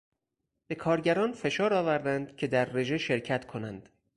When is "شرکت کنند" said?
2.97-3.89